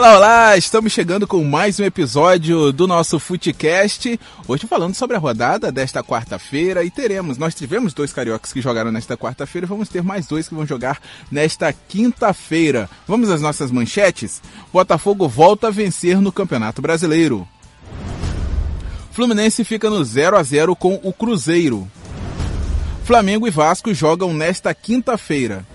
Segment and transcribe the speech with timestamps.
[0.00, 0.56] Olá, olá!
[0.56, 4.18] Estamos chegando com mais um episódio do nosso Footcast.
[4.48, 8.90] Hoje falando sobre a rodada desta quarta-feira e teremos, nós tivemos dois cariocas que jogaram
[8.90, 10.98] nesta quarta-feira e vamos ter mais dois que vão jogar
[11.30, 12.88] nesta quinta-feira.
[13.06, 14.40] Vamos às nossas manchetes?
[14.72, 17.46] Botafogo volta a vencer no Campeonato Brasileiro.
[19.12, 21.86] Fluminense fica no 0 a 0 com o Cruzeiro.
[23.04, 25.66] Flamengo e Vasco jogam nesta quinta-feira.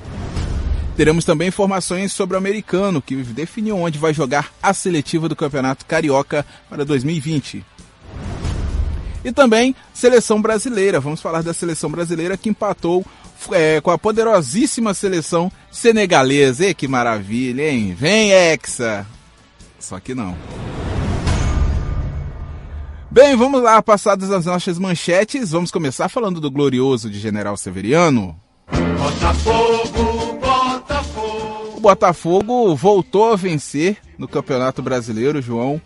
[0.96, 5.86] Teremos também informações sobre o americano, que definiu onde vai jogar a seletiva do Campeonato
[5.86, 7.66] Carioca para 2020.
[9.26, 11.00] E também seleção brasileira.
[11.00, 13.06] Vamos falar da seleção brasileira que empatou
[13.52, 16.68] é, com a poderosíssima seleção senegalesa.
[16.68, 17.94] E que maravilha, hein?
[17.98, 19.06] Vem, Hexa!
[19.80, 20.38] Só que não.
[23.12, 28.38] Bem, vamos lá, passadas as nossas manchetes, vamos começar falando do glorioso de General Severiano.
[28.98, 30.15] Botafogo,
[31.86, 32.76] Botafogo.
[32.76, 35.80] Voltou a vencer no Campeonato Brasileiro, João,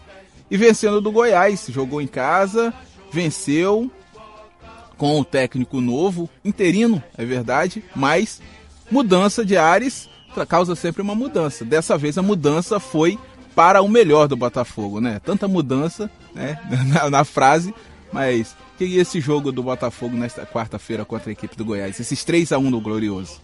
[0.50, 1.68] e vencendo do Goiás.
[1.68, 2.74] Jogou em casa,
[3.12, 3.92] venceu
[4.98, 8.42] com o técnico novo, interino, é verdade, mas
[8.90, 10.10] mudança de ares
[10.48, 11.66] causa sempre uma mudança.
[11.66, 13.20] Dessa vez a mudança foi
[13.54, 15.20] para o melhor do Botafogo, né?
[15.24, 17.74] Tanta mudança, né, na, na frase,
[18.12, 22.54] mas que esse jogo do Botafogo nesta quarta-feira contra a equipe do Goiás, esses 3
[22.54, 23.42] a 1 do Glorioso.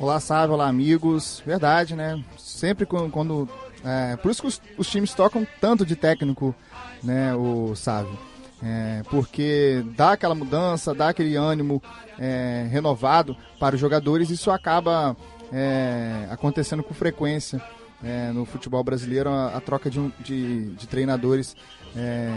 [0.00, 1.42] Olá, Sábio, olá, amigos.
[1.44, 2.22] Verdade, né?
[2.38, 3.10] Sempre quando.
[3.10, 3.48] quando
[3.84, 6.54] é, por isso que os, os, times tocam tanto de técnico,
[7.02, 8.16] né, o Sávio.
[8.62, 11.82] É, porque dá aquela mudança, dá aquele ânimo
[12.16, 15.16] é, renovado para os jogadores, isso acaba
[15.52, 17.60] é, acontecendo com frequência
[18.02, 21.56] é, no futebol brasileiro a, a troca de, de, de treinadores
[21.96, 22.30] é,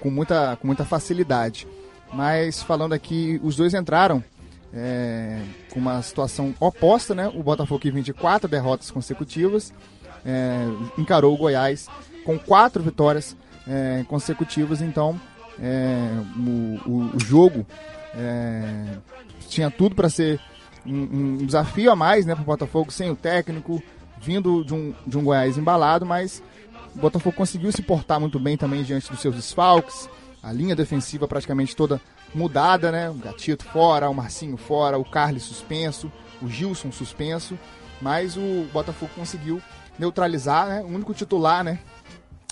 [0.00, 1.64] com, muita, com muita facilidade.
[2.12, 4.22] Mas falando aqui, os dois entraram
[4.72, 7.28] é, com uma situação oposta, né?
[7.34, 9.72] O Botafogo que 24 derrotas consecutivas
[10.24, 10.66] é,
[10.98, 11.88] encarou o Goiás
[12.24, 13.36] com quatro vitórias
[13.66, 15.20] é, consecutivas, então
[15.60, 17.66] é, o, o, o, jogo
[19.48, 20.40] tinha tudo para ser
[20.84, 23.82] um, um, desafio a mais né, para o Botafogo sem o técnico,
[24.20, 26.42] vindo de um, de um Goiás embalado, mas
[26.94, 30.08] o Botafogo conseguiu se portar muito bem também diante dos seus desfalques.
[30.42, 32.00] A linha defensiva praticamente toda
[32.34, 33.10] mudada, né?
[33.10, 36.10] O Gatito fora, o Marcinho fora, o Carlos suspenso,
[36.42, 37.58] o Gilson suspenso.
[38.00, 39.60] Mas o Botafogo conseguiu
[39.98, 40.82] neutralizar, né?
[40.82, 41.78] O único titular, né?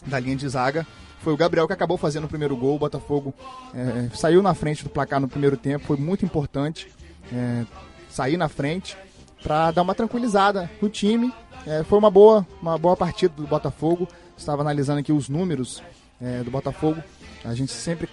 [0.06, 0.86] Da linha de zaga
[1.20, 2.76] foi o Gabriel que acabou fazendo o primeiro gol.
[2.76, 3.34] O Botafogo
[3.74, 6.88] é, saiu na frente do placar no primeiro tempo, foi muito importante
[7.32, 7.64] é,
[8.08, 8.96] sair na frente
[9.42, 11.32] para dar uma tranquilizada no time
[11.66, 14.06] é, foi uma boa, uma boa partida do Botafogo.
[14.36, 15.82] Estava analisando aqui os números
[16.22, 17.02] é, do Botafogo.
[17.46, 18.08] A gente sempre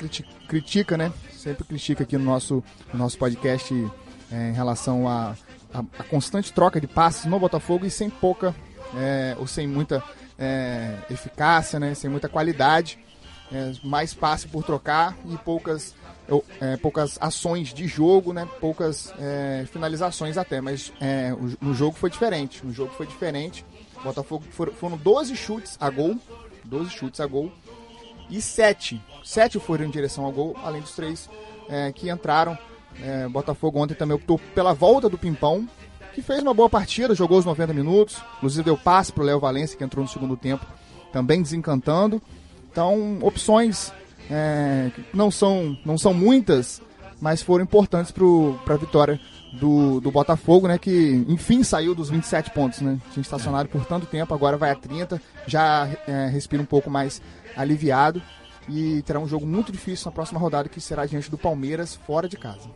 [0.48, 1.12] critica, né?
[1.32, 2.64] Sempre critica aqui no nosso,
[2.94, 3.74] no nosso podcast
[4.32, 5.36] é, em relação a,
[5.74, 8.56] a, a, constante troca de passes no Botafogo e sem pouca
[8.96, 10.04] é, ou sem muita
[10.38, 11.96] é, eficácia, né?
[11.96, 13.00] Sem muita qualidade.
[13.52, 15.96] É, mais passe por trocar e poucas
[16.62, 18.48] é, poucas ações de jogo, né?
[18.62, 22.64] Poucas é, finalizações até, mas é, o, no jogo foi diferente.
[22.64, 23.66] No jogo foi diferente.
[24.04, 26.20] Botafogo foram, foram 12 chutes a gol,
[26.66, 27.52] 12 chutes a gol
[28.29, 31.29] e 7, 7 foram em direção ao gol, além dos três
[31.69, 32.57] é, que entraram.
[33.01, 35.67] É, Botafogo ontem também optou pela volta do Pimpão,
[36.13, 39.39] que fez uma boa partida, jogou os 90 minutos, inclusive deu passe para o Léo
[39.39, 40.66] Valência, que entrou no segundo tempo,
[41.11, 42.22] também desencantando.
[42.72, 43.91] Então, opções
[44.29, 46.81] é, não, são, não são muitas,
[47.19, 49.19] mas foram importantes para a vitória
[49.53, 50.78] do, do Botafogo, né?
[50.78, 53.00] Que enfim saiu dos 27 pontos, né?
[53.12, 57.22] Tinha estacionado por tanto tempo, agora vai a 30, já é, respira um pouco mais
[57.56, 58.22] aliviado
[58.68, 62.28] e terá um jogo muito difícil na próxima rodada que será diante do Palmeiras fora
[62.28, 62.69] de casa.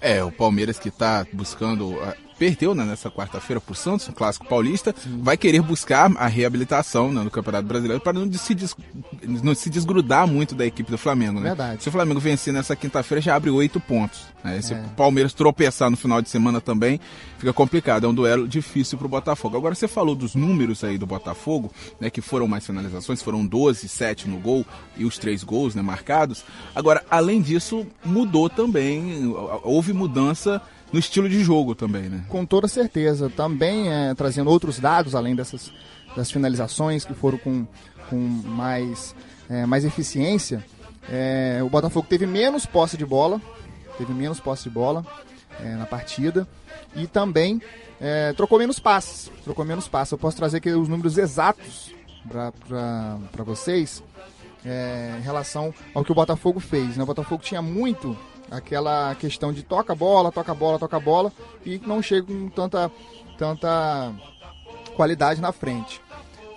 [0.00, 1.96] É, o Palmeiras que está buscando
[2.42, 5.20] perdeu né, nessa quarta-feira para o Santos, um clássico paulista, Sim.
[5.22, 8.74] vai querer buscar a reabilitação né, no Campeonato Brasileiro para não se, des,
[9.22, 11.38] não se desgrudar muito da equipe do Flamengo.
[11.38, 11.50] Né?
[11.50, 11.84] Verdade.
[11.84, 14.22] Se o Flamengo vencer nessa quinta-feira, já abre oito pontos.
[14.42, 14.60] Né?
[14.60, 14.76] Se é.
[14.76, 16.98] o Palmeiras tropeçar no final de semana também,
[17.38, 18.06] fica complicado.
[18.06, 19.56] É um duelo difícil para o Botafogo.
[19.56, 21.70] Agora, você falou dos números aí do Botafogo,
[22.00, 25.82] né, que foram mais finalizações, foram 12, 7 no gol e os três gols né,
[25.82, 26.42] marcados.
[26.74, 29.32] Agora, além disso, mudou também,
[29.62, 30.60] houve mudança
[30.92, 32.24] no estilo de jogo também, né?
[32.28, 33.30] Com toda certeza.
[33.30, 35.72] Também é, trazendo outros dados, além dessas
[36.14, 37.66] das finalizações que foram com,
[38.10, 39.14] com mais,
[39.48, 40.64] é, mais eficiência.
[41.08, 43.40] É, o Botafogo teve menos posse de bola,
[43.98, 45.04] teve menos posse de bola
[45.60, 46.46] é, na partida
[46.94, 47.60] e também
[48.00, 49.30] é, trocou menos passes.
[49.44, 50.12] Trocou menos passes.
[50.12, 51.92] Eu posso trazer aqui os números exatos
[52.28, 54.02] para vocês
[54.64, 56.96] é, em relação ao que o Botafogo fez.
[56.96, 57.02] Né?
[57.02, 58.16] O Botafogo tinha muito
[58.52, 61.32] aquela questão de toca bola, toca bola, toca bola
[61.64, 62.90] e não chega com tanta,
[63.38, 64.12] tanta
[64.94, 66.00] qualidade na frente.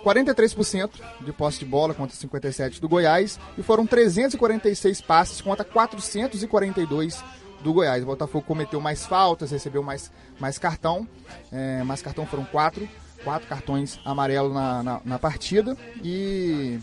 [0.04, 0.90] 43%
[1.22, 7.24] de posse de bola contra 57 do Goiás e foram 346 passes contra 442
[7.60, 8.04] do Goiás.
[8.04, 11.08] O Botafogo cometeu mais faltas, recebeu mais, mais cartão,
[11.50, 12.88] é, mais cartão foram quatro,
[13.24, 16.78] quatro cartões amarelos na, na, na, partida e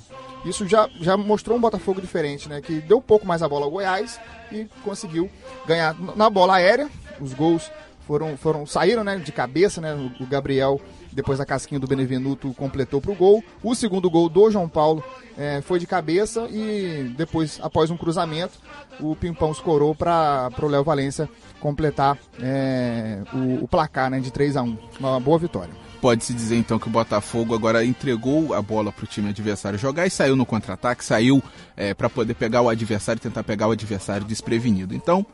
[0.45, 2.62] isso já, já mostrou um Botafogo diferente, né?
[2.62, 4.19] Que deu um pouco mais a bola ao Goiás
[4.51, 5.30] e conseguiu
[5.66, 6.90] ganhar na bola aérea.
[7.19, 7.72] Os gols
[8.06, 9.94] foram, foram saíram né, de cabeça, né?
[10.19, 10.80] O Gabriel
[11.13, 13.44] depois a casquinha do Benevenuto completou para o gol.
[13.62, 15.04] O segundo gol do João Paulo
[15.38, 18.60] é, foi de cabeça e depois, após um cruzamento,
[19.00, 21.30] o Pimpão escorou para o Léo Valência
[21.60, 25.82] completar é, o, o, placar né, de 3 a 1 Uma boa vitória.
[26.04, 30.06] Pode-se dizer então que o Botafogo agora entregou a bola para o time adversário jogar
[30.06, 31.42] e saiu no contra-ataque, saiu
[31.78, 34.94] é, para poder pegar o adversário e tentar pegar o adversário desprevenido.
[34.94, 35.26] Então,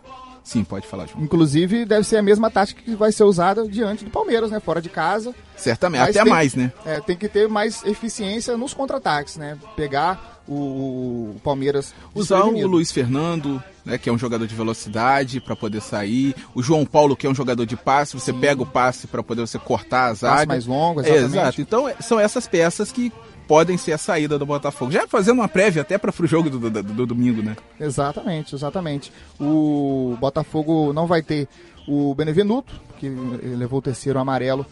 [0.43, 1.23] Sim, pode falar, João.
[1.23, 4.59] Inclusive, deve ser a mesma tática que vai ser usada diante do Palmeiras, né?
[4.59, 5.33] Fora de casa.
[5.55, 6.71] Certamente, Mas até tem, mais, né?
[6.85, 9.57] É, tem que ter mais eficiência nos contra-ataques, né?
[9.75, 11.93] Pegar o, o Palmeiras.
[12.13, 16.35] Usar o Luiz Fernando, né, que é um jogador de velocidade para poder sair.
[16.55, 18.39] O João Paulo, que é um jogador de passe, você Sim.
[18.39, 20.47] pega o passe para poder você cortar as áreas.
[20.47, 21.23] mais longo, exatamente.
[21.23, 21.61] É, exato.
[21.61, 23.11] Então, são essas peças que
[23.47, 24.91] podem ser a saída do Botafogo.
[24.91, 27.55] Já fazendo uma prévia até para o jogo do, do, do, domingo, né?
[27.79, 29.11] Exatamente, exatamente.
[29.39, 31.47] O Botafogo não vai ter
[31.87, 34.65] o Benevenuto, que levou o terceiro amarelo,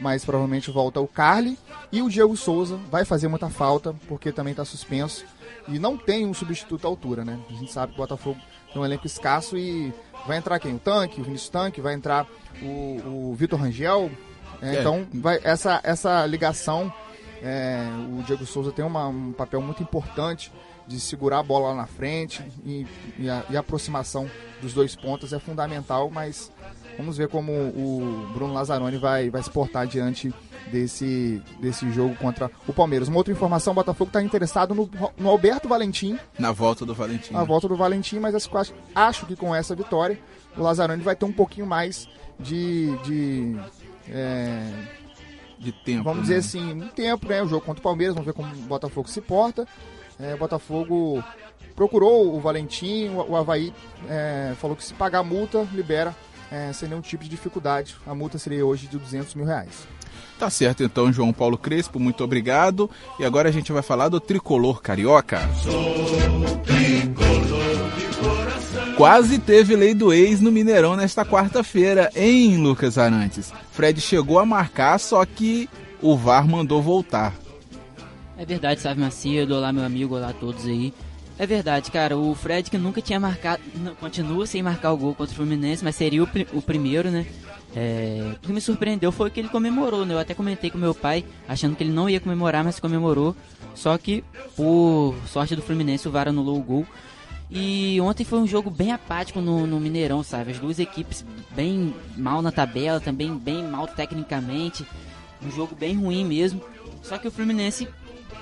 [0.00, 1.58] mas provavelmente volta o Carly.
[1.92, 5.24] E o Diego Souza vai fazer muita falta, porque também está suspenso.
[5.68, 7.38] E não tem um substituto à altura, né?
[7.48, 8.40] A gente sabe que o Botafogo
[8.72, 9.92] tem um elenco escasso e
[10.26, 10.74] vai entrar quem?
[10.74, 12.26] O Tanque, o Vinícius Tanque, vai entrar
[12.62, 14.10] o, o Vitor Rangel.
[14.62, 14.80] É, é.
[14.80, 16.92] Então, vai, essa, essa ligação
[17.42, 17.86] é,
[18.18, 20.52] o Diego Souza tem uma, um papel muito importante
[20.86, 22.86] de segurar a bola lá na frente e,
[23.18, 24.28] e, a, e, a, aproximação
[24.60, 26.50] dos dois pontos é fundamental, mas
[26.96, 30.34] vamos ver como o Bruno Lazzaroni vai, vai se portar diante
[30.70, 33.08] desse, desse jogo contra o Palmeiras.
[33.08, 36.18] Uma outra informação, o Botafogo está interessado no, no, Alberto Valentim.
[36.38, 37.32] Na volta do Valentim.
[37.32, 40.18] Na volta do Valentim, mas acho, acho que com essa vitória
[40.56, 42.08] o Lazzaroni vai ter um pouquinho mais
[42.38, 42.96] de...
[43.04, 43.56] de
[44.08, 44.99] é,
[45.60, 46.04] de tempo.
[46.04, 46.34] Vamos né?
[46.34, 47.42] dizer assim, um tempo, né?
[47.42, 49.68] O jogo contra o Palmeiras, vamos ver como o Botafogo se porta.
[50.18, 51.22] É, o Botafogo
[51.76, 53.72] procurou o Valentim, o, o Havaí
[54.08, 56.14] é, falou que se pagar a multa, libera
[56.50, 57.96] é, sem nenhum tipo de dificuldade.
[58.06, 59.86] A multa seria hoje de 200 mil reais.
[60.38, 62.90] Tá certo então, João Paulo Crespo, muito obrigado.
[63.18, 65.40] E agora a gente vai falar do tricolor carioca.
[65.62, 65.72] Sou
[66.64, 68.59] tricolor de coração.
[69.00, 73.50] Quase teve lei do ex no Mineirão nesta quarta-feira, em Lucas Arantes.
[73.72, 75.70] Fred chegou a marcar, só que
[76.02, 77.32] o VAR mandou voltar.
[78.36, 80.92] É verdade, Sávio Macedo, olá meu amigo, olá a todos aí.
[81.38, 83.62] É verdade, cara, o Fred que nunca tinha marcado,
[83.98, 87.24] continua sem marcar o gol contra o Fluminense, mas seria o, o primeiro, né?
[87.74, 90.12] É, o que me surpreendeu foi que ele comemorou, né?
[90.12, 93.34] Eu até comentei com meu pai, achando que ele não ia comemorar, mas comemorou.
[93.74, 94.22] Só que,
[94.54, 96.86] por sorte do Fluminense, o VAR anulou o gol.
[97.50, 100.52] E ontem foi um jogo bem apático no, no, Mineirão, sabe?
[100.52, 104.86] As duas equipes bem mal na tabela, também bem mal tecnicamente.
[105.44, 106.62] Um jogo bem ruim mesmo.
[107.02, 107.88] Só que o Fluminense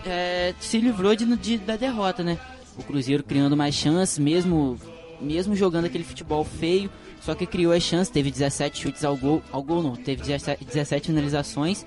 [0.04, 2.38] é, se livrou de, de, da derrota, né?
[2.76, 4.78] O Cruzeiro criando mais chances, mesmo,
[5.20, 6.90] mesmo jogando aquele futebol feio
[7.20, 10.64] só que criou as chances, teve 17 chutes ao gol, ao gol não, teve 17,
[10.64, 11.84] 17 finalizações.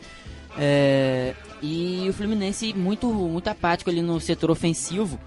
[0.58, 5.20] É, e o Fluminense muito, muito apático ali no setor ofensivo.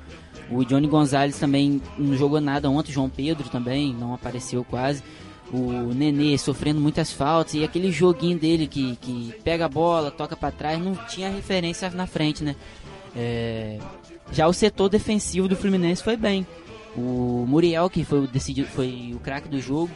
[0.51, 5.03] O Johnny Gonzalez também não jogou nada ontem, João Pedro também não apareceu quase.
[5.53, 10.37] O Nenê sofrendo muitas faltas e aquele joguinho dele que, que pega a bola, toca
[10.37, 12.57] para trás, não tinha referência na frente, né?
[13.15, 13.79] É,
[14.33, 16.47] já o setor defensivo do Fluminense foi bem.
[16.97, 19.91] O Muriel, que foi o, decidido, foi o craque do jogo,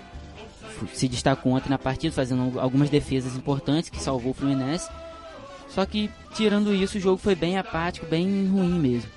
[0.92, 4.88] se destacou ontem na partida, fazendo algumas defesas importantes que salvou o Fluminense.
[5.68, 9.10] Só que, tirando isso, o jogo foi bem apático, bem ruim mesmo.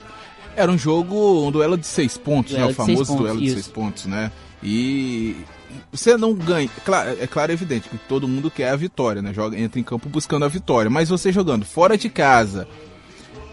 [0.56, 2.72] Era um jogo, um duelo de seis pontos, duelo né?
[2.72, 3.56] O famoso pontos, duelo isso.
[3.56, 4.32] de seis pontos, né?
[4.64, 5.36] E
[5.92, 6.70] você não ganha.
[6.86, 9.34] Claro, é claro, é evidente que todo mundo quer a vitória, né?
[9.34, 10.90] Joga, entra em campo buscando a vitória.
[10.90, 12.68] Mas você jogando fora de casa,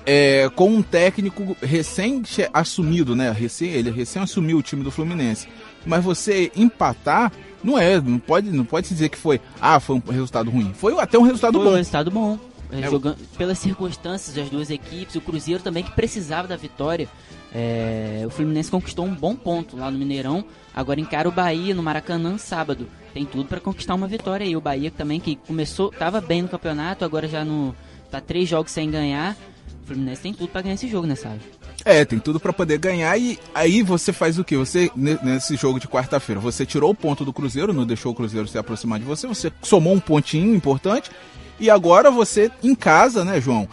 [0.05, 3.31] é, com um técnico recém assumido, né?
[3.31, 5.49] Recém, ele recém assumiu o time do Fluminense.
[5.87, 10.11] Mas você empatar não é, não pode, não pode dizer que foi, ah, foi um
[10.11, 10.73] resultado ruim.
[10.75, 11.73] Foi até um resultado foi bom.
[11.73, 12.39] um resultado bom.
[12.71, 17.09] É, jogando, pelas circunstâncias das duas equipes, o Cruzeiro também que precisava da vitória.
[17.53, 20.45] É, o Fluminense conquistou um bom ponto lá no Mineirão.
[20.75, 22.89] Agora encara o Bahia no Maracanã sábado.
[23.15, 24.55] Tem tudo para conquistar uma vitória aí.
[24.55, 27.75] O Bahia também que começou, estava bem no campeonato, agora já no
[28.11, 29.37] tá três jogos sem ganhar.
[29.85, 31.41] Fluminense tem tudo para ganhar esse jogo, né, sabe?
[31.85, 34.57] É, tem tudo para poder ganhar e aí você faz o que?
[34.57, 38.47] Você nesse jogo de quarta-feira, você tirou o ponto do Cruzeiro, não deixou o Cruzeiro
[38.47, 41.11] se aproximar de você, você somou um pontinho importante
[41.59, 43.69] e agora você em casa, né, João?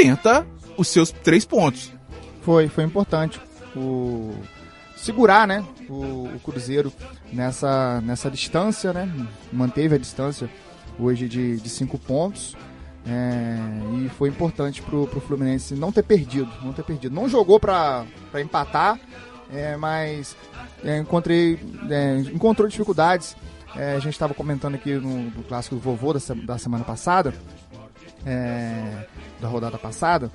[0.00, 0.46] tenta
[0.78, 1.92] os seus três pontos.
[2.40, 3.38] Foi, foi importante.
[3.76, 4.34] O
[4.96, 6.90] segurar, né, o, o Cruzeiro
[7.32, 9.10] nessa, nessa distância, né,
[9.52, 10.48] manteve a distância
[10.98, 12.56] hoje de, de cinco pontos.
[13.06, 13.56] É,
[13.96, 17.14] e foi importante pro, pro Fluminense não ter perdido, não ter perdido.
[17.14, 18.06] Não jogou para
[18.42, 18.98] empatar,
[19.52, 20.34] é, mas
[20.82, 21.58] é, encontrei,
[21.90, 23.36] é, encontrou dificuldades.
[23.76, 27.32] É, a gente estava comentando aqui no, no clássico do vovô da, da semana passada,
[28.26, 29.06] é,
[29.40, 30.30] da rodada passada.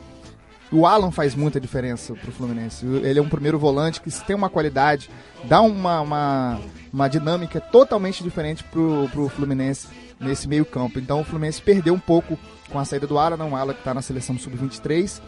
[0.72, 2.86] O Alan faz muita diferença pro Fluminense.
[2.86, 5.10] Ele é um primeiro volante que tem uma qualidade,
[5.44, 6.60] dá uma, uma,
[6.92, 9.88] uma dinâmica totalmente diferente pro, pro Fluminense
[10.20, 11.00] nesse meio campo.
[11.00, 12.38] Então o Fluminense perdeu um pouco
[12.70, 15.22] com a saída do Alan, não o Alan que está na seleção sub-23.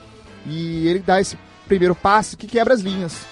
[0.45, 1.37] E ele dá esse
[1.67, 3.25] primeiro passe que quebra as linhas.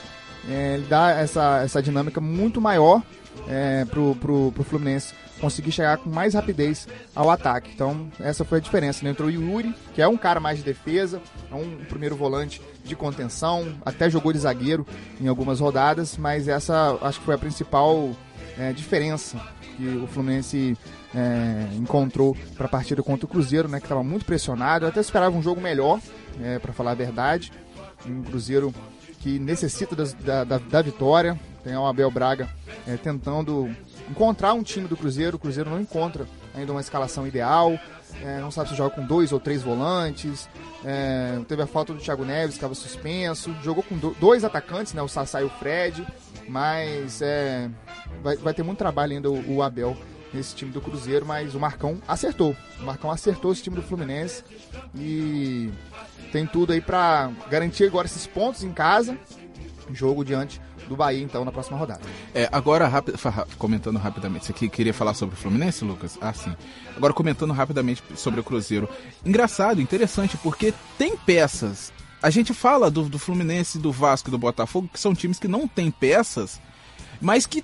[0.48, 3.02] É, ele dá essa, essa dinâmica muito maior
[3.48, 7.72] é, pro, pro, pro Fluminense conseguir chegar com mais rapidez ao ataque.
[7.74, 9.04] Então, essa foi a diferença.
[9.04, 9.12] Né?
[9.12, 11.22] Entrou o Yuri, que é um cara mais de defesa,
[11.52, 14.86] é um primeiro volante de contenção, até jogou de zagueiro
[15.20, 18.12] em algumas rodadas, mas essa acho que foi a principal
[18.58, 19.40] é, diferença
[19.76, 20.78] que o Fluminense
[21.14, 24.86] é, encontrou para a partida contra o Cruzeiro, né, que estava muito pressionado.
[24.86, 26.00] Eu até esperava um jogo melhor,
[26.42, 27.52] é, para falar a verdade.
[28.08, 28.74] Um Cruzeiro
[29.20, 31.38] que necessita da, da, da vitória.
[31.66, 32.48] Tem o Abel Braga
[32.88, 33.70] é, tentando
[34.10, 35.36] encontrar um time do Cruzeiro.
[35.36, 37.78] O Cruzeiro não encontra ainda uma escalação ideal.
[38.24, 40.48] é, não sabe se joga com dois ou três volantes.
[40.86, 43.54] é, teve a falta do Thiago Neves, que estava suspenso.
[43.64, 46.06] Jogou com do- dois atacantes, né, o Sassá e o Fred.
[46.48, 47.68] Mas é,
[48.22, 49.98] vai, vai ter muito trabalho ainda o, o Abel
[50.32, 51.26] nesse time do Cruzeiro.
[51.26, 52.56] Mas o Marcão acertou.
[52.80, 54.44] O Marcão acertou esse time do Fluminense.
[54.94, 55.72] E
[56.32, 59.18] tem tudo aí pra garantir agora esses pontos em casa.
[59.92, 62.02] Jogo diante do Bahia, então, na próxima rodada.
[62.34, 63.18] É, agora, rápido,
[63.58, 66.18] comentando rapidamente, você que queria falar sobre o Fluminense, Lucas?
[66.22, 66.56] Ah, sim.
[66.96, 68.90] Agora, comentando rapidamente sobre o Cruzeiro.
[69.26, 71.92] Engraçado, interessante, porque tem peças.
[72.22, 75.68] A gente fala do, do Fluminense, do Vasco do Botafogo, que são times que não
[75.68, 76.60] têm peças,
[77.22, 77.64] mas que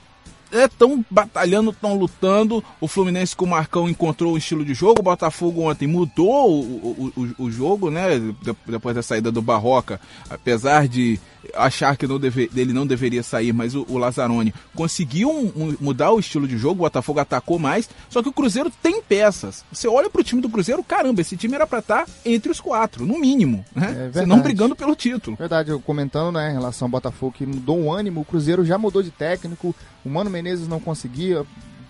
[0.51, 2.63] estão batalhando, estão lutando.
[2.79, 4.99] O Fluminense com o Marcão encontrou o estilo de jogo.
[4.99, 8.19] O Botafogo ontem mudou o, o, o, o jogo, né?
[8.19, 11.19] De- Depois da saída do Barroca, apesar de
[11.55, 15.75] achar que não deve, ele não deveria sair, mas o, o Lazzaroni conseguiu um- um-
[15.81, 16.81] mudar o estilo de jogo.
[16.81, 17.89] O Botafogo atacou mais.
[18.09, 19.63] Só que o Cruzeiro tem peças.
[19.71, 23.05] Você olha pro time do Cruzeiro, caramba, esse time era pra estar entre os quatro,
[23.05, 24.11] no mínimo, né?
[24.15, 25.35] É não brigando pelo título.
[25.37, 28.77] Verdade, eu comentando, né, em relação ao Botafogo, que mudou o ânimo, o Cruzeiro já
[28.77, 31.45] mudou de técnico, o Mano Menezes não conseguia,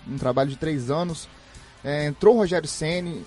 [0.08, 1.28] um trabalho de três anos.
[1.84, 3.24] É, entrou o Rogério Ceni,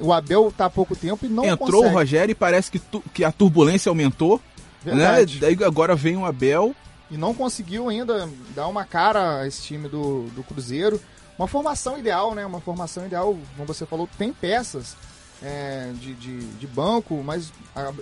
[0.00, 1.86] o Abel tá há pouco tempo e não Entrou consegue.
[1.94, 4.40] o Rogério e parece que, tu- que a turbulência aumentou.
[4.82, 5.34] Verdade.
[5.34, 5.40] Né?
[5.40, 6.74] Daí agora vem o Abel.
[7.10, 11.00] e não conseguiu ainda dar uma cara a esse time do, do Cruzeiro.
[11.38, 12.44] Uma formação ideal, né?
[12.46, 14.96] Uma formação ideal, como você falou, tem peças
[15.42, 17.52] é, de, de, de banco, mas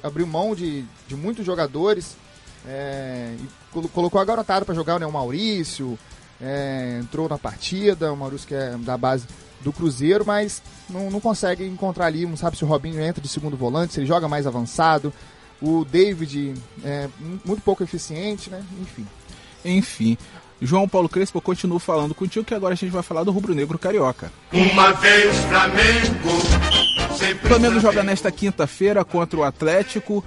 [0.02, 2.16] abriu mão de, de muitos jogadores
[2.66, 5.06] é, e colo- colocou a garotada para jogar, né?
[5.06, 5.98] O Maurício
[6.42, 9.26] é, entrou na partida, o Maurício que é da base
[9.60, 13.28] do Cruzeiro, mas não, não consegue encontrar ali, não sabe se o Robinho entra de
[13.28, 15.12] segundo volante, se ele joga mais avançado.
[15.60, 17.08] O David é
[17.44, 18.64] muito pouco eficiente, né?
[18.80, 19.06] Enfim.
[19.64, 20.18] Enfim.
[20.60, 23.54] João Paulo Crespo, eu continuo falando contigo que agora a gente vai falar do Rubro
[23.54, 24.32] Negro Carioca.
[24.52, 30.24] Uma vez Flamengo, sempre O Flamengo joga nesta quinta-feira contra o Atlético.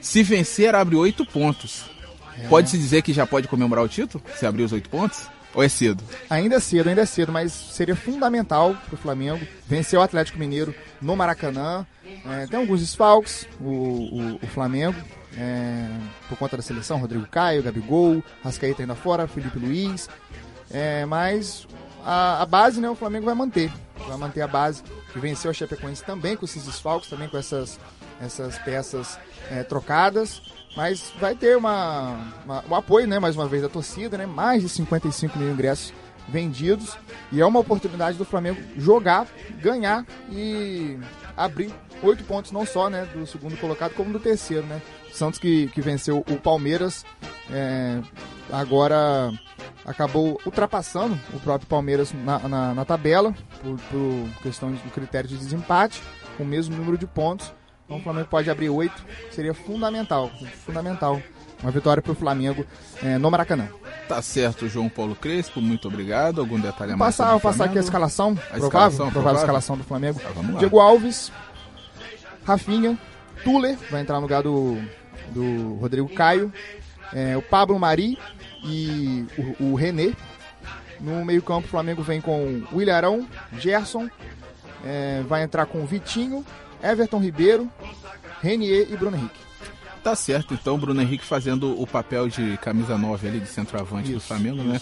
[0.00, 1.84] Se vencer, abre oito pontos.
[2.48, 4.22] Pode-se dizer que já pode comemorar o título?
[4.36, 5.26] Se abrir os oito pontos?
[5.54, 6.04] Ou é cedo?
[6.28, 10.38] Ainda é cedo, ainda é cedo, mas seria fundamental para o Flamengo vencer o Atlético
[10.38, 11.86] Mineiro no Maracanã.
[12.26, 14.98] É, tem alguns desfalques, o, o, o Flamengo,
[15.36, 15.88] é,
[16.28, 20.08] por conta da seleção, Rodrigo Caio, Gabigol, Rascaeta ainda fora, Felipe Luiz.
[20.70, 21.66] É, mas
[22.04, 23.72] a, a base, né, o Flamengo vai manter.
[24.06, 27.80] Vai manter a base, que venceu a Chapecoense também com esses desfalques, também com essas,
[28.20, 29.18] essas peças
[29.50, 30.42] é, trocadas.
[30.76, 34.26] Mas vai ter uma, uma- o apoio, né, mais uma vez, da torcida, né?
[34.26, 35.92] Mais de 55 mil ingressos
[36.28, 36.96] vendidos.
[37.32, 39.26] E é uma oportunidade do Flamengo jogar,
[39.60, 40.98] ganhar e
[41.36, 41.72] abrir
[42.02, 44.80] oito pontos, não só né, do segundo colocado, como do terceiro, né?
[45.12, 47.04] Santos que, que venceu o Palmeiras,
[47.50, 48.00] é,
[48.52, 49.32] agora
[49.84, 55.36] acabou ultrapassando o próprio Palmeiras na, na, na tabela, por, por questão do critério de
[55.36, 56.00] desempate,
[56.36, 57.52] com o mesmo número de pontos.
[57.88, 60.30] Então o Flamengo pode abrir oito, seria fundamental,
[60.66, 61.22] fundamental.
[61.62, 62.64] Uma vitória para o Flamengo
[63.02, 63.66] é, no Maracanã.
[64.06, 66.40] Tá certo, João Paulo Crespo, muito obrigado.
[66.40, 67.16] Algum detalhe Vou mais?
[67.16, 70.20] passar, vou passar aqui a escalação, A provável, escalação, provável escalação do Flamengo.
[70.24, 70.58] Ah.
[70.58, 71.32] Diego Alves,
[72.44, 72.96] Rafinha,
[73.42, 74.78] Tuller, vai entrar no lugar do,
[75.30, 76.52] do Rodrigo Caio,
[77.12, 78.18] é, o Pablo Mari
[78.64, 79.26] e
[79.58, 80.12] o, o René.
[81.00, 84.10] No meio campo o Flamengo vem com o Ilharão, Gerson,
[84.84, 86.44] é, vai entrar com o Vitinho,
[86.82, 87.68] Everton Ribeiro,
[88.42, 89.48] Renier e Bruno Henrique.
[90.02, 94.10] Tá certo, então o Bruno Henrique fazendo o papel de camisa 9 ali de centroavante
[94.12, 94.80] do Isso, Flamengo, né?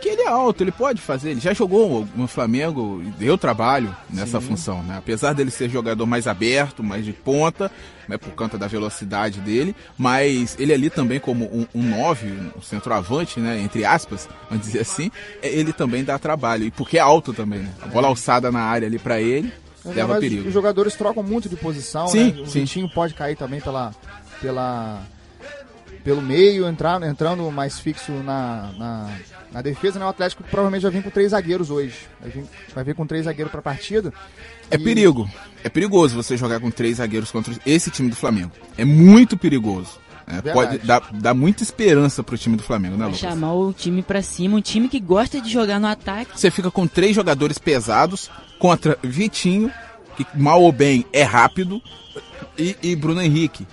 [0.00, 3.94] Que ele é alto, ele pode fazer, ele já jogou no Flamengo e deu trabalho
[4.10, 4.96] nessa função, né?
[4.98, 7.70] Apesar dele ser jogador mais aberto, mais de ponta,
[8.08, 12.60] né, por conta da velocidade dele, mas ele ali também como um, um 9, um
[12.60, 15.10] centroavante, né, entre aspas, vamos dizer assim,
[15.42, 17.70] é- ele também dá trabalho, e porque é alto também, né?
[17.82, 19.52] A bola alçada na área ali pra ele,
[19.84, 20.48] leva Mas perigo.
[20.48, 22.40] Os jogadores trocam muito de posição, Sim, né?
[22.42, 22.60] O sim.
[22.60, 23.94] Vitinho pode cair também pela,
[24.40, 25.02] pela,
[26.02, 29.10] pelo meio, entrar, entrando mais fixo na, na,
[29.52, 30.04] na defesa, né?
[30.04, 31.96] O Atlético provavelmente vai vir com três zagueiros hoje.
[32.20, 34.12] Vai vir, vai vir com três zagueiros pra partida.
[34.70, 35.28] É E- perigo.
[35.62, 38.52] É perigoso você jogar com três zagueiros contra esse time do Flamengo.
[38.76, 39.98] É muito perigoso.
[40.26, 43.20] É, pode dar, dar muita esperança pro time do Flamengo, né, Lucas?
[43.20, 46.38] chamar o time pra cima, um time que gosta de jogar no ataque.
[46.38, 49.70] Você fica com três jogadores pesados contra Vitinho,
[50.16, 51.82] que mal ou bem é rápido,
[52.58, 53.66] e, e Bruno Henrique.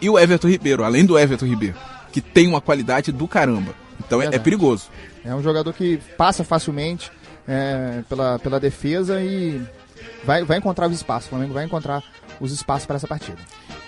[0.00, 1.76] E o Everton Ribeiro, além do Everton Ribeiro,
[2.12, 3.74] que tem uma qualidade do caramba.
[3.98, 4.88] Então é, é perigoso.
[5.24, 7.10] É um jogador que passa facilmente
[7.48, 9.60] é, pela, pela defesa e
[10.24, 11.26] vai, vai encontrar os espaços.
[11.26, 12.02] O Flamengo vai encontrar
[12.40, 13.38] os espaços para essa partida.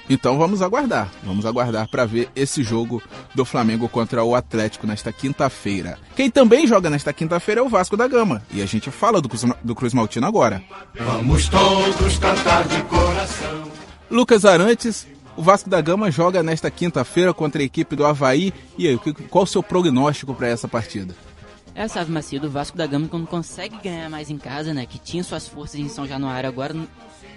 [0.09, 1.11] Então vamos aguardar.
[1.23, 3.03] Vamos aguardar para ver esse jogo
[3.35, 5.99] do Flamengo contra o Atlético nesta quinta-feira.
[6.17, 8.43] Quem também joga nesta quinta-feira é o Vasco da Gama.
[8.51, 10.63] E a gente fala do Cruz, do Cruz Maltino agora.
[10.95, 13.69] Vamos todos cantar de coração.
[14.11, 18.53] Lucas Arantes, o Vasco da Gama joga nesta quinta-feira contra a equipe do Havaí.
[18.77, 18.99] E aí,
[19.29, 21.15] qual o seu prognóstico para essa partida?
[21.81, 24.85] É, sabe, Macio, do Vasco da Gama, quando consegue ganhar mais em casa, né?
[24.85, 26.75] Que tinha suas forças em São Januário, agora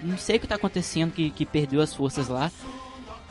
[0.02, 2.50] não, sei o que tá acontecendo, que, que perdeu as forças lá.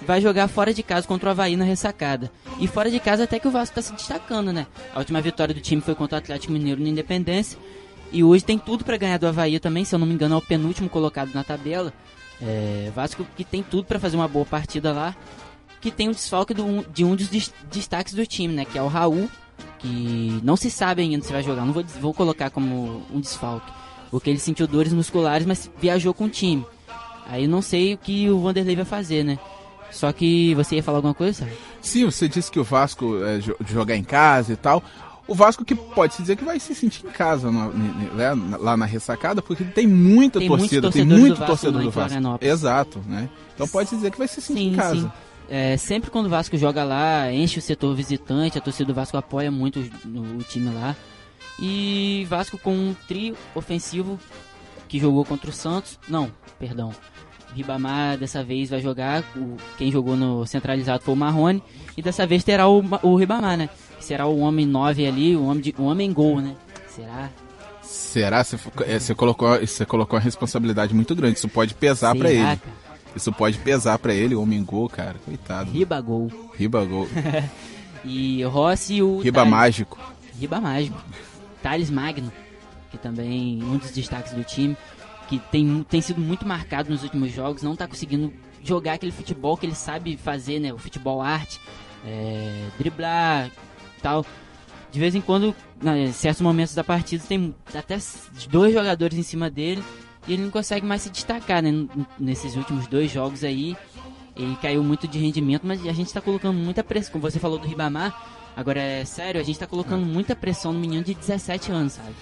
[0.07, 2.31] Vai jogar fora de casa contra o Havaí na ressacada.
[2.59, 4.65] E fora de casa até que o Vasco tá se destacando, né?
[4.95, 7.59] A última vitória do time foi contra o Atlético Mineiro na Independência.
[8.11, 10.37] E hoje tem tudo pra ganhar do Havaí também, se eu não me engano, é
[10.37, 11.93] o penúltimo colocado na tabela.
[12.41, 15.13] É, Vasco que tem tudo pra fazer uma boa partida lá.
[15.81, 18.65] Que tem o desfalque do- de um dos des- destaques do time, né?
[18.65, 19.29] Que é o Raul,
[19.81, 21.65] que não se sabe ainda se vai jogar.
[21.65, 23.71] Não vou, vou colocar como um desfalque.
[24.09, 26.65] Porque ele sentiu dores musculares, mas viajou com o time.
[27.27, 29.39] Aí eu não sei o que o Vanderlei vai fazer, né?
[29.89, 31.47] Só que você ia falar alguma coisa?
[31.81, 34.81] Sim, você disse que o Vasco é, jo- jogar em casa e tal.
[35.27, 38.75] O Vasco que pode se dizer que vai se sentir em casa na- né, lá
[38.75, 42.19] na ressacada, porque tem muita Tem torcida, tem muito do torcedor em do Vasco.
[42.41, 43.29] Exato, né?
[43.55, 45.01] Então pode se dizer que vai se sentir em Sim, casa.
[45.01, 45.11] sim.
[45.53, 49.17] É, sempre quando o Vasco joga lá, enche o setor visitante, a torcida do Vasco
[49.17, 50.95] apoia muito o, o time lá.
[51.59, 54.17] E Vasco com um trio ofensivo
[54.87, 55.99] que jogou contra o Santos.
[56.07, 56.93] Não, perdão.
[57.51, 59.25] O Ribamar dessa vez vai jogar.
[59.35, 61.61] O, quem jogou no centralizado foi o Marrone.
[61.97, 63.69] E dessa vez terá o, o Ribamar, né?
[63.99, 66.55] Será o homem 9 ali, o homem, de, o homem gol, né?
[66.87, 67.29] Será?
[67.81, 68.41] Será?
[68.41, 71.39] Você, é, você colocou, você colocou uma responsabilidade muito grande.
[71.39, 72.59] Isso pode pesar pra Será, ele.
[72.61, 72.80] cara?
[73.15, 75.15] Isso pode pesar pra ele, o homem gol, cara.
[75.25, 75.69] Coitado.
[75.71, 76.31] Ribagol.
[76.57, 77.07] Riba gol.
[78.03, 79.19] E Rossi e o.
[79.19, 79.51] Riba Thales.
[79.51, 79.99] mágico.
[80.39, 81.03] Riba Mágico.
[81.61, 82.31] Thales Magno,
[82.89, 84.75] que também um dos destaques do time,
[85.29, 89.55] que tem, tem sido muito marcado nos últimos jogos, não tá conseguindo jogar aquele futebol
[89.55, 90.73] que ele sabe fazer, né?
[90.73, 91.59] O futebol arte,
[92.05, 93.51] é, driblar
[94.01, 94.25] tal.
[94.91, 97.97] De vez em quando, em certos momentos da partida, tem até
[98.49, 99.83] dois jogadores em cima dele
[100.27, 101.87] e ele não consegue mais se destacar, né?
[102.19, 103.75] Nesses últimos dois jogos aí,
[104.35, 107.13] ele caiu muito de rendimento, mas a gente tá colocando muita pressão.
[107.13, 110.79] Como você falou do Ribamar, agora é sério, a gente tá colocando muita pressão no
[110.79, 112.13] menino de 17 anos, sabe?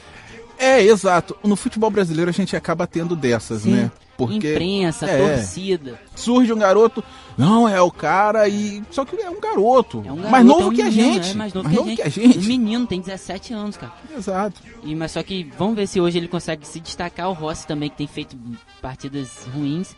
[0.59, 1.35] É, exato.
[1.43, 3.71] No futebol brasileiro a gente acaba tendo dessas, Sim.
[3.71, 3.91] né?
[4.17, 5.35] Porque Imprensa, é.
[5.35, 5.97] torcida.
[6.13, 7.01] surge um garoto,
[7.37, 10.63] não é o cara e só que é um garoto, É um garoto, mais novo
[10.63, 12.09] é um que a menino, gente, É mais novo, mais que, novo a que a
[12.09, 12.37] gente.
[12.37, 13.93] Um menino tem 17 anos, cara.
[14.13, 14.61] Exato.
[14.83, 17.29] E, mas só que vamos ver se hoje ele consegue se destacar.
[17.29, 18.35] O Rossi também, que tem feito
[18.81, 19.95] partidas ruins.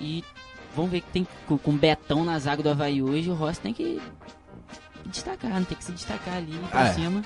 [0.00, 0.24] E
[0.74, 3.28] vamos ver que tem com, com Betão na zaga do Havaí hoje.
[3.28, 4.00] O Rossi tem que
[5.04, 7.22] destacar, não tem que se destacar ali pra Ah, é.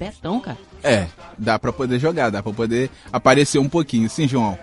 [0.00, 0.56] Betão, cara.
[0.82, 4.58] É, dá pra poder jogar, dá pra poder aparecer um pouquinho, sim, João.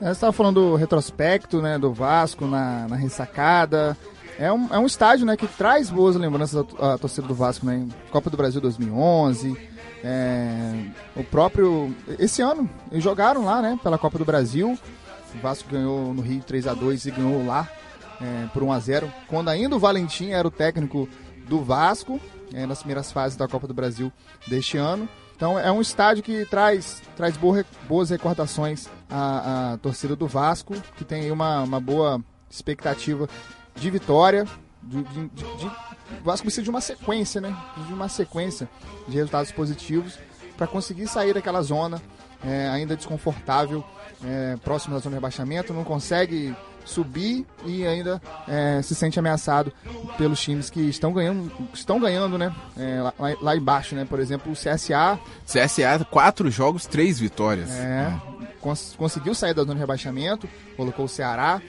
[0.00, 3.96] É, Você estava falando do retrospecto, né, do Vasco na, na ressacada.
[4.38, 7.66] É um, é um estádio, né, que traz boas lembranças à, à torcida do Vasco,
[7.66, 7.88] né?
[8.12, 9.56] Copa do Brasil 2011,
[10.04, 10.84] é,
[11.16, 11.92] o próprio...
[12.16, 14.78] Esse ano, eles jogaram lá, né, pela Copa do Brasil.
[15.34, 17.68] O Vasco ganhou no Rio 3 a 2 e ganhou lá
[18.20, 21.08] é, por 1 a 0 Quando ainda o Valentim era o técnico
[21.48, 22.20] do Vasco,
[22.52, 24.12] é, nas primeiras fases da Copa do Brasil
[24.46, 25.08] deste ano.
[25.36, 30.74] Então é um estádio que traz, traz boa- boas recordações à, à torcida do Vasco,
[30.96, 33.28] que tem uma, uma boa expectativa
[33.76, 34.46] de vitória.
[34.82, 35.66] De, de- de-
[36.20, 37.54] o Vasco precisa de uma sequência, né?
[37.86, 38.68] De uma sequência
[39.06, 40.18] de resultados positivos
[40.56, 42.00] para conseguir sair daquela zona
[42.44, 43.84] é, ainda desconfortável,
[44.24, 45.72] é, próximo da zona de rebaixamento.
[45.72, 46.54] Não consegue
[46.88, 49.72] subir e ainda é, se sente ameaçado
[50.16, 52.54] pelos times que estão ganhando, estão ganhando, né?
[52.76, 54.04] É, lá, lá, embaixo, né?
[54.04, 55.18] Por exemplo, o CSA.
[55.46, 57.70] CSA, quatro jogos, três vitórias.
[57.70, 58.12] É,
[58.60, 61.60] cons conseguiu sair da zona de rebaixamento, colocou o Ceará.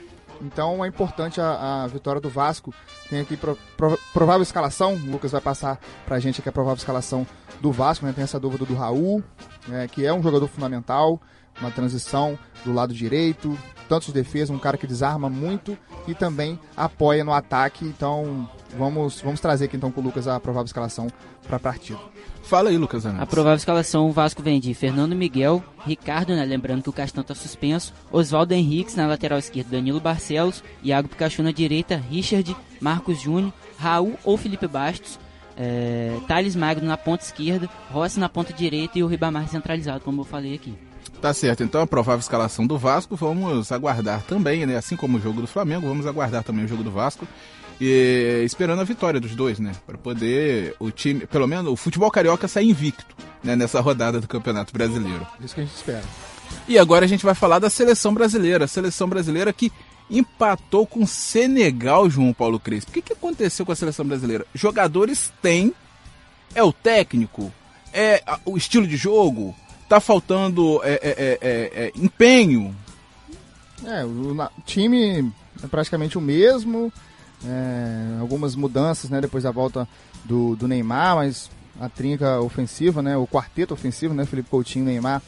[0.41, 2.73] Então é importante a, a vitória do Vasco.
[3.10, 4.93] Tem aqui pro, pro, provável escalação.
[4.93, 7.27] O Lucas vai passar pra gente aqui a provável escalação
[7.60, 8.05] do Vasco.
[8.05, 8.13] Né?
[8.13, 9.21] Tem essa dúvida do Raul,
[9.71, 11.21] é, que é um jogador fundamental
[11.62, 16.60] na transição do lado direito, tanto de defesa, um cara que desarma muito e também
[16.76, 17.86] apoia no ataque.
[17.86, 21.08] Então vamos, vamos trazer aqui então com o Lucas a provável escalação
[21.48, 22.00] para a partida.
[22.43, 23.24] Fala aí, Lucas Anantes.
[23.24, 27.22] A provável escalação, o Vasco vem de Fernando Miguel, Ricardo, né, lembrando que o Castão
[27.22, 33.22] está suspenso, Oswaldo Henriques na lateral esquerda, Danilo Barcelos, Iago Pikachu na direita, Richard, Marcos
[33.22, 35.19] Júnior, Raul ou Felipe Bastos,
[35.56, 40.22] é, Thales Magno na ponta esquerda, Rossi na ponta direita e o Ribamar centralizado, como
[40.22, 40.88] eu falei aqui.
[41.21, 44.77] Tá certo, então a provável escalação do Vasco, vamos aguardar também, né?
[44.77, 47.27] Assim como o jogo do Flamengo, vamos aguardar também o jogo do Vasco
[47.79, 49.73] e esperando a vitória dos dois, né?
[49.86, 53.53] Para poder o time, pelo menos o futebol carioca sair invicto, né?
[53.53, 55.27] Nessa rodada do Campeonato Brasileiro.
[55.41, 56.03] Isso que a gente espera.
[56.67, 59.71] E agora a gente vai falar da seleção brasileira, a seleção brasileira que
[60.10, 62.91] empatou com Senegal, João Paulo Crespo.
[62.91, 64.45] O que, que aconteceu com a seleção brasileira?
[64.53, 65.73] Jogadores têm,
[66.55, 67.51] é o técnico,
[67.93, 69.55] é o estilo de jogo,
[69.89, 72.75] tá faltando é, é, é, é empenho.
[73.84, 76.91] É, o time é praticamente o mesmo
[77.45, 79.88] é, algumas mudanças né, depois da volta
[80.25, 81.49] do, do Neymar, mas
[81.80, 85.21] a trinca ofensiva, né, o quarteto ofensivo, né, Felipe Coutinho, Neymar,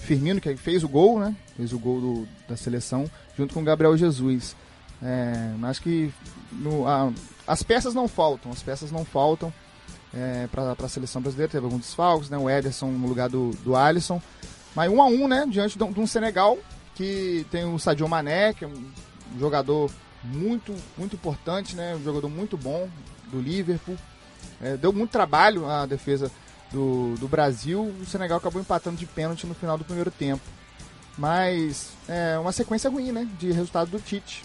[0.00, 3.96] Firmino, que fez o gol, né, fez o gol do, da seleção, junto com Gabriel
[3.96, 4.56] Jesus.
[5.02, 6.12] É, acho que
[6.50, 7.12] no, a,
[7.46, 9.52] as peças não faltam, as peças não faltam
[10.14, 13.76] é, para a seleção brasileira, teve alguns desfalques, né, o Ederson no lugar do, do
[13.76, 14.20] Alisson,
[14.74, 16.58] mas um a um, né, diante de um, de um Senegal
[16.94, 18.90] que tem o Sadio Mané, que é um
[19.38, 19.88] jogador
[20.24, 21.94] muito, muito importante, né?
[21.94, 22.88] Um jogador muito bom
[23.30, 23.96] do Liverpool.
[24.60, 26.30] É, deu muito trabalho a defesa
[26.72, 27.94] do, do Brasil.
[28.00, 30.42] O Senegal acabou empatando de pênalti no final do primeiro tempo.
[31.16, 33.28] Mas é uma sequência ruim, né?
[33.38, 34.42] De resultado do Tite.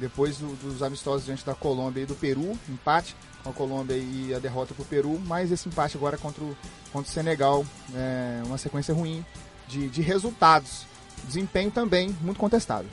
[0.00, 4.34] Depois do, dos amistosos diante da Colômbia e do Peru, empate com a Colômbia e
[4.34, 6.56] a derrota para o Peru, mas esse empate agora contra o,
[6.92, 9.24] contra o Senegal é uma sequência ruim
[9.68, 10.86] de, de resultados.
[11.24, 12.90] Desempenho também muito contestável.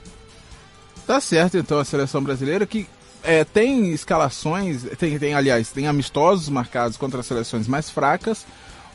[1.06, 2.88] Tá certo, então, a seleção brasileira que
[3.24, 8.46] é, tem escalações, tem, tem, aliás, tem amistosos marcados contra as seleções mais fracas,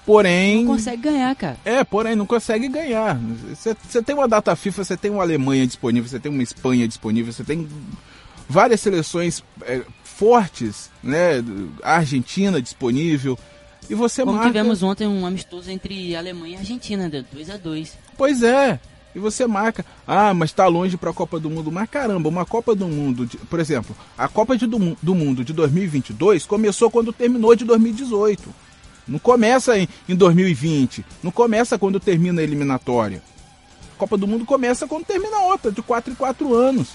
[0.06, 0.64] porém.
[0.64, 1.56] Não consegue ganhar, cara.
[1.64, 3.18] É, porém, não consegue ganhar.
[3.54, 7.32] Você tem uma data FIFA, você tem uma Alemanha disponível, você tem uma Espanha disponível,
[7.32, 7.68] você tem
[8.48, 11.42] várias seleções é, fortes, né?
[11.82, 13.38] A Argentina disponível.
[13.90, 14.48] E você Como marca...
[14.48, 18.78] tivemos ontem um amistoso entre Alemanha e Argentina, 2 a 2 Pois é.
[19.14, 21.70] E você marca, ah, mas está longe para a Copa do Mundo.
[21.70, 25.44] Mas caramba, uma Copa do Mundo, de, por exemplo, a Copa de, do, do, Mundo
[25.44, 28.48] de 2022 começou quando terminou de 2018.
[29.12, 33.22] Não começa em, em 2020, não começa quando termina a eliminatória.
[33.94, 36.88] A Copa do Mundo começa quando termina a outra, de 4 em 4 anos.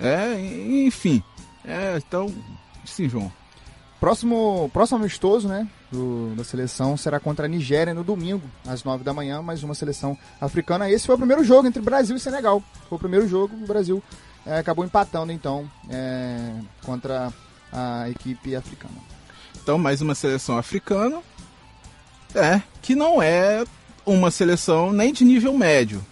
[0.00, 0.40] É,
[0.86, 1.22] enfim.
[1.62, 2.34] É, então,
[2.82, 3.30] sim, João.
[4.00, 9.04] Próximo, próximo amistoso, né, do, da seleção será contra a Nigéria no domingo, às 9
[9.04, 10.90] da manhã, mais uma seleção africana.
[10.90, 12.62] Esse foi o primeiro jogo entre Brasil e Senegal.
[12.88, 14.02] Foi o primeiro jogo, o Brasil
[14.46, 16.54] é, acabou empatando, então, é,
[16.86, 17.30] contra
[17.70, 19.07] a equipe africana.
[19.68, 21.20] Então, mais uma seleção africana,
[22.34, 23.66] é, que não é
[24.06, 26.02] uma seleção nem de nível médio.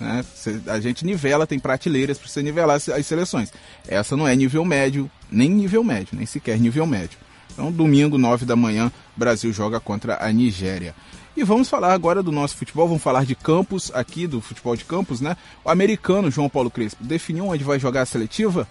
[0.00, 0.24] Né?
[0.66, 3.52] A gente nivela, tem prateleiras para você nivelar as seleções.
[3.86, 7.16] Essa não é nível médio, nem nível médio, nem sequer nível médio.
[7.52, 10.92] Então, domingo, 9 da manhã, Brasil joga contra a Nigéria.
[11.36, 14.84] E vamos falar agora do nosso futebol, vamos falar de campos aqui, do futebol de
[14.84, 15.36] campos, né?
[15.64, 18.66] O americano João Paulo Crespo definiu onde vai jogar a seletiva?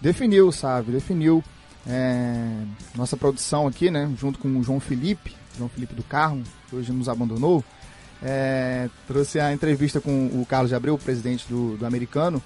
[0.00, 0.92] Definiu, sabe?
[0.92, 1.44] Definiu.
[1.86, 2.64] É...
[2.94, 4.10] Nossa produção aqui, né?
[4.18, 7.64] Junto com o João Felipe, João Felipe do Carmo, que hoje nos abandonou,
[8.22, 8.88] é...
[9.06, 12.42] trouxe a entrevista com o Carlos de Abreu, presidente do, do americano,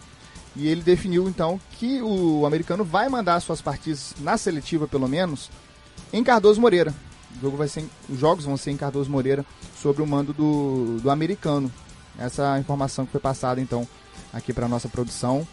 [0.57, 5.51] e ele definiu então que o americano vai mandar suas partidas na seletiva, pelo menos,
[6.13, 6.93] em Cardoso Moreira.
[7.37, 9.45] O jogo vai ser, os jogos vão ser em Cardoso Moreira
[9.81, 11.71] sobre o mando do, do americano.
[12.19, 13.87] Essa é informação que foi passada então
[14.33, 15.47] aqui para nossa produção.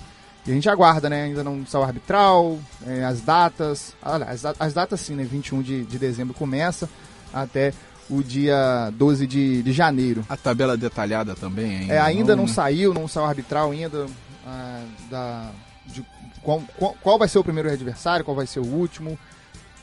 [0.46, 1.24] E a gente aguarda, né?
[1.24, 3.96] Ainda não saiu arbitral, é, as datas.
[4.02, 5.24] As, as datas sim, né?
[5.24, 6.90] 21 de, de dezembro começa
[7.34, 7.74] até
[8.10, 10.24] o dia 12 de, de janeiro.
[10.30, 11.94] A tabela detalhada também ainda.
[11.94, 12.54] É, ainda não, não né?
[12.54, 14.06] saiu, não saiu arbitral ainda.
[14.46, 15.52] Ah, da,
[15.88, 16.06] de,
[16.44, 19.18] qual, qual, qual vai ser o primeiro adversário, qual vai ser o último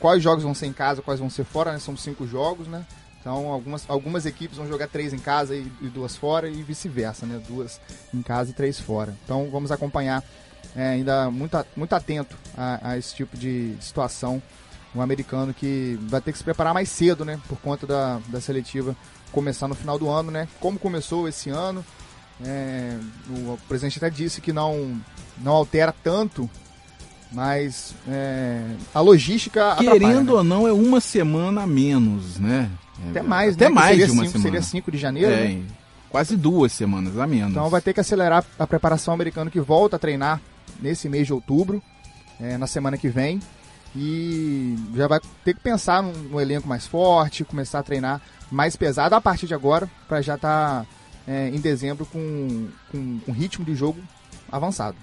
[0.03, 1.79] quais jogos vão ser em casa, quais vão ser fora, né?
[1.79, 2.85] São cinco jogos, né?
[3.21, 7.25] Então algumas, algumas equipes vão jogar três em casa e, e duas fora e vice-versa,
[7.25, 7.41] né?
[7.47, 7.79] Duas
[8.13, 9.15] em casa e três fora.
[9.23, 10.21] Então vamos acompanhar
[10.75, 14.41] é, ainda muito, muito atento a, a, esse tipo de situação.
[14.95, 17.39] Um americano que vai ter que se preparar mais cedo, né?
[17.47, 18.95] Por conta da, da seletiva
[19.31, 20.47] começar no final do ano, né?
[20.59, 21.83] Como começou esse ano.
[22.45, 22.97] É,
[23.29, 24.99] o presidente até disse que não,
[25.39, 26.49] não altera tanto
[27.31, 28.61] mas é,
[28.93, 29.75] a logística.
[29.77, 30.33] Querendo né?
[30.33, 32.69] ou não, é uma semana a menos, né?
[33.09, 33.71] Até mais, Até né?
[33.71, 34.43] mais de uma cinco, semana.
[34.43, 35.31] Seria 5 de janeiro.
[35.31, 35.63] É, né?
[36.09, 37.51] quase duas semanas a menos.
[37.51, 40.39] Então vai ter que acelerar a preparação americana que volta a treinar
[40.79, 41.81] nesse mês de outubro,
[42.39, 43.39] é, na semana que vem.
[43.95, 48.21] E já vai ter que pensar no, no, elenco mais forte, começar a treinar
[48.51, 50.87] mais pesado a partir de agora, para já estar tá,
[51.27, 53.99] é, em dezembro com, com um ritmo de jogo
[54.51, 54.97] avançado.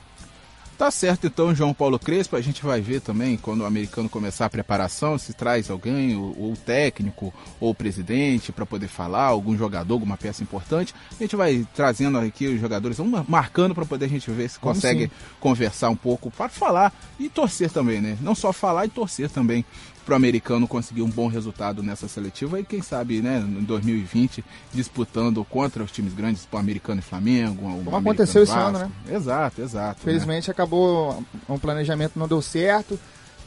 [0.81, 2.37] Tá certo então, João Paulo Crespo.
[2.37, 6.53] A gente vai ver também quando o americano começar a preparação, se traz alguém, ou
[6.53, 10.95] o técnico, ou o presidente, para poder falar, algum jogador, alguma peça importante.
[11.11, 14.59] A gente vai trazendo aqui os jogadores, vamos marcando para poder a gente ver se
[14.59, 15.11] consegue sim.
[15.38, 18.16] conversar um pouco, para falar e torcer também, né?
[18.23, 19.66] Não só falar e torcer também
[20.11, 24.44] para o americano conseguir um bom resultado nessa seletiva e quem sabe, né, em 2020
[24.73, 28.90] disputando contra os times grandes, o americano e Flamengo, o Como aconteceu esse ano, né?
[29.09, 30.01] Exato, exato.
[30.01, 30.53] Felizmente né?
[30.53, 32.99] acabou um planejamento não deu certo,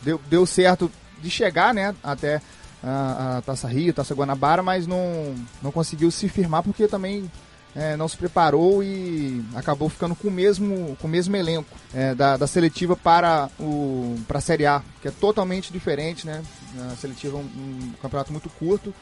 [0.02, 0.89] deu, deu certo
[1.21, 2.41] de chegar, né, até
[2.82, 7.30] a, a Taça Rio, Taça Guanabara, mas não não conseguiu se firmar porque também
[7.75, 12.13] é, não se preparou e acabou ficando com o mesmo, com o mesmo elenco é,
[12.13, 16.43] da, da seletiva para, o, para a Série A, que é totalmente diferente, né?
[16.91, 18.93] A seletiva é um, um campeonato muito curto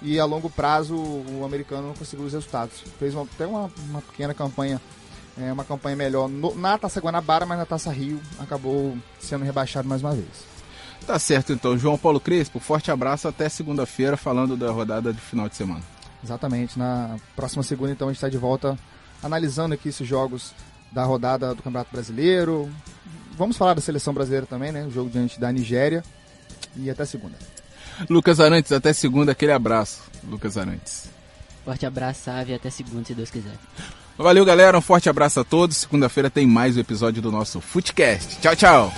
[0.00, 2.82] e a longo prazo o americano não conseguiu os resultados.
[2.98, 4.80] Fez uma, até uma, uma pequena campanha,
[5.38, 9.88] é, uma campanha melhor no, na Taça Guanabara, mas na Taça Rio acabou sendo rebaixado
[9.88, 10.54] mais uma vez.
[11.06, 15.48] Tá certo então, João Paulo Crespo, forte abraço até segunda-feira falando da rodada de final
[15.50, 15.93] de semana.
[16.24, 16.78] Exatamente.
[16.78, 18.78] Na próxima segunda, então, a gente está de volta
[19.22, 20.52] analisando aqui esses jogos
[20.90, 22.70] da rodada do Campeonato Brasileiro.
[23.36, 24.84] Vamos falar da seleção brasileira também, né?
[24.84, 26.02] O jogo diante da Nigéria.
[26.76, 27.34] E até segunda.
[28.08, 29.32] Lucas Arantes, até segunda.
[29.32, 31.08] Aquele abraço, Lucas Arantes.
[31.64, 32.56] Forte abraço, Sávio.
[32.56, 33.54] Até segunda, se Deus quiser.
[34.16, 34.78] Valeu, galera.
[34.78, 35.78] Um forte abraço a todos.
[35.78, 38.40] Segunda-feira tem mais um episódio do nosso Footcast.
[38.40, 38.92] Tchau, tchau.